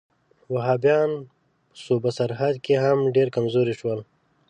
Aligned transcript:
وهابیان 0.53 1.11
په 1.71 1.77
صوبه 1.85 2.09
سرحد 2.17 2.55
کې 2.65 2.75
هم 2.85 2.99
ډېر 3.15 3.27
کمزوري 3.35 3.73
شول. 3.79 3.99